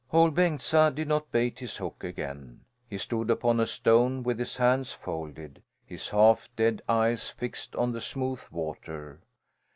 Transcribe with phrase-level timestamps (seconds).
[0.11, 2.61] Ol' Bengtsa did not bait his hook again.
[2.89, 7.91] He stood upon a stone, with his hands folded his half dead eyes fixed on
[7.91, 9.21] the smooth water.